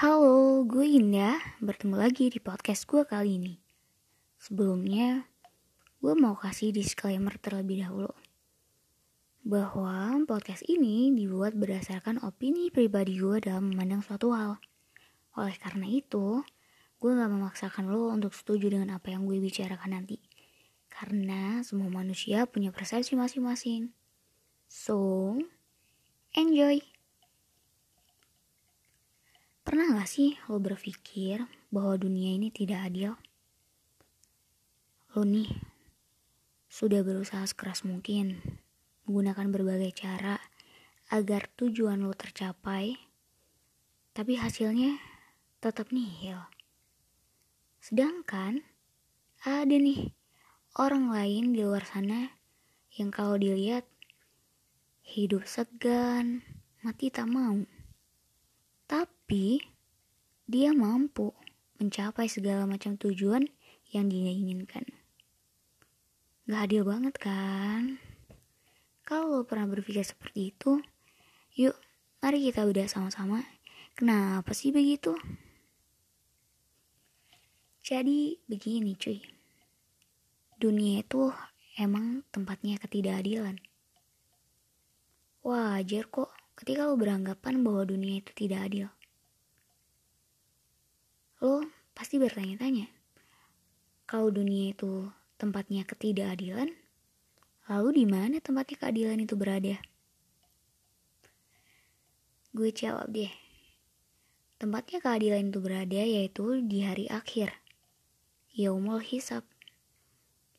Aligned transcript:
Halo, 0.00 0.64
gue 0.64 0.96
Indah, 0.96 1.36
bertemu 1.60 2.00
lagi 2.00 2.32
di 2.32 2.40
podcast 2.40 2.88
gue 2.88 3.04
kali 3.04 3.36
ini. 3.36 3.60
Sebelumnya, 4.40 5.28
gue 6.00 6.16
mau 6.16 6.32
kasih 6.40 6.72
disclaimer 6.72 7.36
terlebih 7.36 7.84
dahulu. 7.84 8.08
Bahwa 9.44 10.16
podcast 10.24 10.64
ini 10.64 11.12
dibuat 11.12 11.52
berdasarkan 11.52 12.24
opini 12.24 12.72
pribadi 12.72 13.20
gue 13.20 13.44
dalam 13.44 13.76
memandang 13.76 14.00
suatu 14.00 14.32
hal. 14.32 14.56
Oleh 15.36 15.60
karena 15.60 15.84
itu, 15.84 16.40
gue 16.96 17.10
gak 17.12 17.32
memaksakan 17.36 17.92
lo 17.92 18.08
untuk 18.08 18.32
setuju 18.32 18.72
dengan 18.72 18.96
apa 18.96 19.12
yang 19.12 19.28
gue 19.28 19.36
bicarakan 19.36 20.00
nanti. 20.00 20.16
Karena 20.88 21.60
semua 21.60 21.92
manusia 21.92 22.48
punya 22.48 22.72
persepsi 22.72 23.20
masing-masing. 23.20 23.92
So, 24.64 25.36
enjoy! 26.32 26.99
Pernah 29.70 30.02
gak 30.02 30.10
sih 30.10 30.34
lo 30.50 30.58
berpikir 30.58 31.46
bahwa 31.70 31.94
dunia 31.94 32.34
ini 32.34 32.50
tidak 32.50 32.90
adil? 32.90 33.14
Lo 35.14 35.22
nih, 35.22 35.46
sudah 36.66 37.06
berusaha 37.06 37.46
sekeras 37.46 37.86
mungkin, 37.86 38.42
menggunakan 39.06 39.46
berbagai 39.54 39.94
cara 39.94 40.42
agar 41.14 41.46
tujuan 41.54 42.02
lo 42.02 42.10
tercapai, 42.18 42.98
tapi 44.10 44.42
hasilnya 44.42 44.98
tetap 45.62 45.94
nihil. 45.94 46.50
Sedangkan 47.78 48.66
ada 49.46 49.70
nih 49.70 50.10
orang 50.82 51.14
lain 51.14 51.54
di 51.54 51.62
luar 51.62 51.86
sana 51.86 52.26
yang 52.98 53.14
kalau 53.14 53.38
dilihat 53.38 53.86
hidup 55.06 55.46
segan, 55.46 56.42
mati 56.82 57.06
tak 57.06 57.30
mau. 57.30 57.54
Tapi 58.90 59.19
dia 60.50 60.74
mampu 60.74 61.30
mencapai 61.78 62.26
segala 62.26 62.66
macam 62.66 62.98
tujuan 62.98 63.46
yang 63.94 64.10
dia 64.10 64.26
inginkan. 64.26 64.82
Gak 66.50 66.66
adil 66.66 66.82
banget 66.82 67.14
kan? 67.14 68.02
Kalau 69.06 69.30
lo 69.30 69.46
pernah 69.46 69.70
berpikir 69.70 70.02
seperti 70.02 70.50
itu, 70.50 70.82
yuk 71.54 71.78
mari 72.18 72.42
kita 72.42 72.66
udah 72.66 72.90
sama-sama. 72.90 73.46
Kenapa 73.94 74.50
sih 74.50 74.74
begitu? 74.74 75.14
Jadi 77.86 78.34
begini 78.50 78.98
cuy. 78.98 79.22
Dunia 80.58 81.06
itu 81.06 81.30
emang 81.78 82.26
tempatnya 82.34 82.82
ketidakadilan. 82.82 83.62
Wajar 85.46 86.10
kok 86.10 86.34
ketika 86.58 86.90
lo 86.90 86.98
beranggapan 86.98 87.62
bahwa 87.62 87.86
dunia 87.86 88.18
itu 88.18 88.34
tidak 88.34 88.66
adil. 88.66 88.90
Lo 91.40 91.64
pasti 91.96 92.20
bertanya-tanya, 92.20 92.84
kalau 94.04 94.28
dunia 94.28 94.76
itu 94.76 95.08
tempatnya 95.40 95.88
ketidakadilan, 95.88 96.68
lalu 97.64 97.88
di 97.96 98.04
mana 98.04 98.36
tempatnya 98.44 98.76
keadilan 98.76 99.24
itu 99.24 99.40
berada? 99.40 99.80
Gue 102.52 102.68
jawab 102.76 103.08
deh. 103.08 103.32
Tempatnya 104.60 105.00
keadilan 105.00 105.48
itu 105.48 105.64
berada 105.64 106.02
yaitu 106.04 106.60
di 106.60 106.84
hari 106.84 107.08
akhir. 107.08 107.56
Yaumul 108.52 109.00
Hisab. 109.00 109.48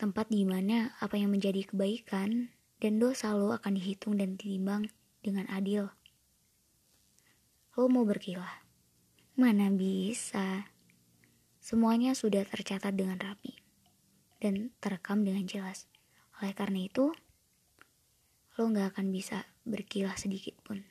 Tempat 0.00 0.32
di 0.32 0.48
mana 0.48 0.96
apa 1.04 1.20
yang 1.20 1.36
menjadi 1.36 1.68
kebaikan 1.68 2.48
dan 2.80 2.96
dosa 2.96 3.36
lo 3.36 3.52
akan 3.52 3.76
dihitung 3.76 4.16
dan 4.16 4.40
ditimbang 4.40 4.88
dengan 5.20 5.44
adil. 5.52 5.92
Lo 7.76 7.92
mau 7.92 8.08
berkilah? 8.08 8.61
Mana 9.32 9.72
bisa? 9.72 10.68
Semuanya 11.56 12.12
sudah 12.12 12.44
tercatat 12.44 12.92
dengan 12.92 13.16
rapi 13.16 13.56
dan 14.44 14.68
terekam 14.76 15.24
dengan 15.24 15.48
jelas. 15.48 15.88
Oleh 16.36 16.52
karena 16.52 16.84
itu, 16.84 17.16
lo 18.60 18.62
gak 18.68 18.92
akan 18.92 19.08
bisa 19.08 19.48
berkilah 19.64 20.20
sedikit 20.20 20.52
pun. 20.60 20.84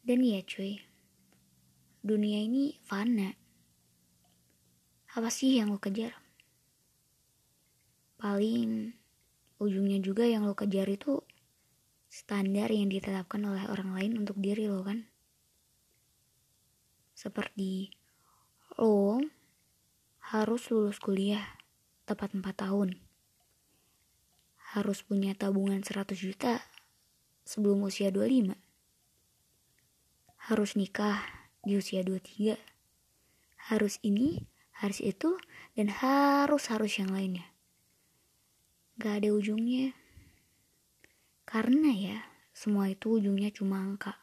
Dan 0.00 0.24
ya 0.24 0.40
cuy, 0.48 0.80
dunia 2.00 2.40
ini 2.40 2.80
fana. 2.80 3.36
Apa 5.12 5.28
sih 5.28 5.60
yang 5.60 5.76
lo 5.76 5.76
kejar? 5.76 6.16
Paling 8.16 8.96
ujungnya 9.60 10.00
juga 10.00 10.24
yang 10.24 10.48
lo 10.48 10.56
kejar 10.56 10.88
itu 10.88 11.20
standar 12.08 12.72
yang 12.72 12.88
ditetapkan 12.88 13.44
oleh 13.44 13.68
orang 13.68 13.92
lain 13.92 14.24
untuk 14.24 14.40
diri 14.40 14.72
lo 14.72 14.80
kan 14.80 15.04
seperti 17.16 17.96
lo 18.76 19.16
harus 20.20 20.68
lulus 20.68 21.00
kuliah 21.00 21.56
tepat 22.04 22.36
4 22.36 22.44
tahun. 22.52 23.00
Harus 24.76 25.00
punya 25.00 25.32
tabungan 25.32 25.80
100 25.80 26.12
juta 26.12 26.60
sebelum 27.48 27.88
usia 27.88 28.12
25 28.12 28.52
harus 30.46 30.78
nikah 30.78 31.26
di 31.66 31.74
usia 31.74 32.06
23 32.06 32.54
harus 33.66 33.98
ini 34.06 34.46
harus 34.78 35.02
itu 35.02 35.34
dan 35.74 35.90
harus 35.90 36.70
harus 36.70 36.92
yang 37.02 37.10
lainnya. 37.10 37.50
Gak 39.02 39.24
ada 39.24 39.34
ujungnya. 39.34 39.90
Karena 41.42 41.90
ya, 41.90 42.18
semua 42.54 42.86
itu 42.92 43.18
ujungnya 43.18 43.50
cuma 43.50 43.82
angka. 43.82 44.22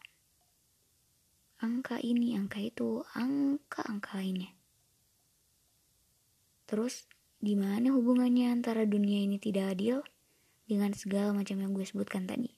Angka 1.64 1.96
ini, 2.04 2.36
angka 2.36 2.60
itu, 2.60 3.08
angka-angka 3.16 4.20
lainnya. 4.20 4.52
Terus, 6.68 7.08
gimana 7.40 7.96
hubungannya 7.96 8.52
antara 8.52 8.84
dunia 8.84 9.24
ini 9.24 9.40
tidak 9.40 9.80
adil 9.80 10.04
dengan 10.68 10.92
segala 10.92 11.32
macam 11.32 11.64
yang 11.64 11.72
gue 11.72 11.88
sebutkan 11.88 12.28
tadi? 12.28 12.52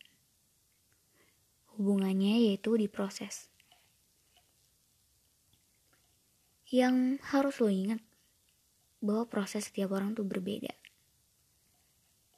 Hubungannya 1.77 2.49
yaitu 2.49 2.73
di 2.81 2.89
proses. 2.89 3.53
Yang 6.73 7.21
harus 7.29 7.61
lo 7.61 7.69
ingat 7.69 8.01
bahwa 9.05 9.29
proses 9.29 9.69
setiap 9.69 9.93
orang 9.93 10.17
tuh 10.17 10.25
berbeda 10.25 10.73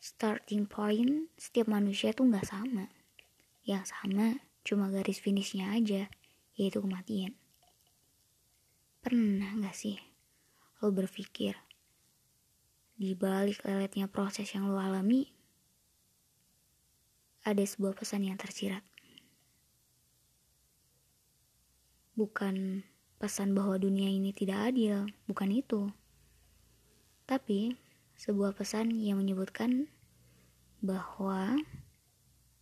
starting 0.07 0.63
point 0.63 1.27
setiap 1.35 1.67
manusia 1.67 2.15
tuh 2.15 2.31
nggak 2.31 2.47
sama. 2.47 2.87
Yang 3.67 3.91
sama 3.91 4.39
cuma 4.63 4.87
garis 4.87 5.19
finishnya 5.19 5.75
aja, 5.75 6.07
yaitu 6.57 6.81
kematian. 6.81 7.37
Pernah 9.05 9.55
nggak 9.61 9.77
sih 9.77 9.95
lo 10.81 10.91
berpikir 10.93 11.57
di 12.97 13.13
balik 13.13 13.61
leletnya 13.61 14.09
proses 14.09 14.49
yang 14.57 14.73
lo 14.73 14.81
alami 14.81 15.29
ada 17.45 17.61
sebuah 17.63 17.95
pesan 17.95 18.27
yang 18.27 18.35
tersirat. 18.35 18.81
Bukan 22.17 22.81
pesan 23.21 23.53
bahwa 23.55 23.77
dunia 23.77 24.09
ini 24.09 24.33
tidak 24.33 24.73
adil, 24.73 25.07
bukan 25.29 25.49
itu. 25.53 25.87
Tapi 27.29 27.77
sebuah 28.17 28.57
pesan 28.57 28.97
yang 28.97 29.21
menyebutkan 29.21 29.87
bahwa 30.81 31.55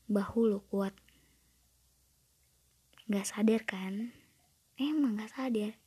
bahu 0.06 0.42
lo 0.52 0.60
kuat. 0.68 0.94
Gak 3.06 3.30
sadar 3.30 3.62
kan? 3.70 4.18
Emang 4.82 5.22
gak 5.22 5.30
sadar. 5.30 5.78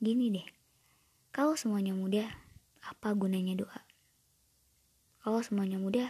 Gini 0.00 0.32
deh, 0.32 0.48
kalau 1.28 1.60
semuanya 1.60 1.92
mudah, 1.92 2.24
apa 2.80 3.12
gunanya 3.12 3.52
doa? 3.52 3.84
Kalau 5.20 5.44
semuanya 5.44 5.76
mudah, 5.76 6.08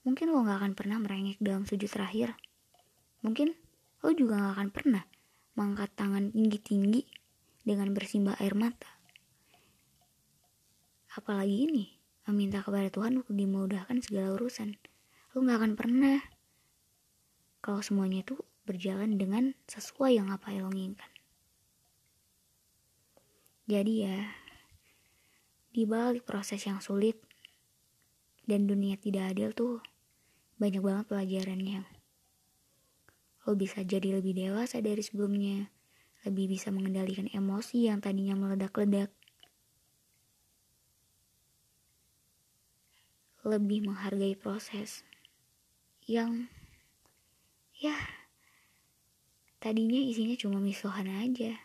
mungkin 0.00 0.32
lo 0.32 0.40
gak 0.48 0.64
akan 0.64 0.72
pernah 0.72 0.96
merengek 0.96 1.36
dalam 1.44 1.68
sujud 1.68 1.92
terakhir. 1.92 2.32
Mungkin 3.20 3.52
lo 4.00 4.16
juga 4.16 4.40
gak 4.40 4.54
akan 4.56 4.70
pernah 4.72 5.04
mengangkat 5.60 5.92
tangan 5.92 6.32
tinggi-tinggi 6.32 7.04
dengan 7.68 7.92
bersimbah 7.92 8.40
air 8.40 8.56
mata. 8.56 8.88
Apalagi 11.20 11.68
ini, 11.68 12.00
meminta 12.24 12.64
kepada 12.64 12.88
Tuhan 12.88 13.20
untuk 13.20 13.36
dimudahkan 13.36 14.00
segala 14.00 14.40
urusan. 14.40 14.80
Lu 15.36 15.44
gak 15.44 15.60
akan 15.60 15.76
pernah 15.76 16.16
kalau 17.60 17.84
semuanya 17.84 18.24
itu 18.24 18.40
berjalan 18.64 19.20
dengan 19.20 19.52
sesuai 19.68 20.16
yang 20.16 20.28
apa 20.32 20.52
yang 20.52 20.68
lo 20.68 20.72
inginkan. 20.72 21.08
Jadi 23.64 23.94
ya, 24.04 24.20
di 25.72 25.88
balik 25.88 26.28
proses 26.28 26.60
yang 26.68 26.84
sulit 26.84 27.16
dan 28.44 28.68
dunia 28.68 29.00
tidak 29.00 29.32
adil 29.32 29.56
tuh 29.56 29.74
banyak 30.60 30.84
banget 30.84 31.04
pelajarannya. 31.08 31.80
Lo 33.44 33.56
bisa 33.56 33.84
jadi 33.84 34.20
lebih 34.20 34.36
dewasa 34.36 34.80
dari 34.80 35.00
sebelumnya, 35.00 35.68
lebih 36.24 36.52
bisa 36.56 36.72
mengendalikan 36.72 37.28
emosi 37.32 37.88
yang 37.88 38.00
tadinya 38.00 38.36
meledak-ledak, 38.36 39.12
lebih 43.44 43.84
menghargai 43.84 44.36
proses 44.40 45.04
yang 46.08 46.48
ya 47.76 48.23
tadinya 49.64 49.96
isinya 49.96 50.36
cuma 50.36 50.60
misuhan 50.60 51.08
aja. 51.08 51.56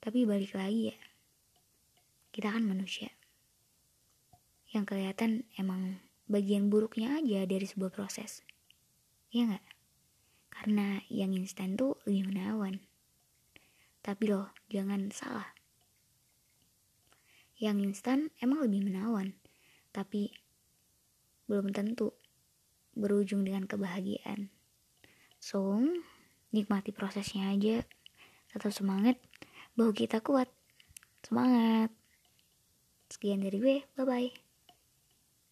Tapi 0.00 0.24
balik 0.24 0.56
lagi 0.56 0.88
ya, 0.88 0.98
kita 2.32 2.48
kan 2.56 2.64
manusia. 2.64 3.12
Yang 4.72 4.84
kelihatan 4.88 5.44
emang 5.60 6.00
bagian 6.32 6.72
buruknya 6.72 7.20
aja 7.20 7.44
dari 7.44 7.68
sebuah 7.68 7.92
proses. 7.92 8.40
Iya 9.28 9.52
nggak? 9.52 9.66
Karena 10.48 11.04
yang 11.12 11.36
instan 11.36 11.76
tuh 11.76 12.00
lebih 12.08 12.32
menawan. 12.32 12.80
Tapi 14.00 14.32
loh, 14.32 14.48
jangan 14.72 15.12
salah. 15.12 15.52
Yang 17.60 17.92
instan 17.92 18.32
emang 18.40 18.64
lebih 18.64 18.88
menawan, 18.88 19.36
tapi 19.92 20.32
belum 21.52 21.76
tentu 21.76 22.16
berujung 22.96 23.44
dengan 23.44 23.68
kebahagiaan. 23.68 24.48
So, 25.36 25.84
nikmati 26.50 26.90
prosesnya 26.94 27.50
aja. 27.50 27.86
Tetap 28.50 28.74
semangat, 28.74 29.16
bahwa 29.78 29.94
kita 29.94 30.18
kuat. 30.22 30.50
Semangat. 31.22 31.94
Sekian 33.10 33.42
dari 33.42 33.58
gue, 33.58 33.76
bye-bye. 33.94 34.49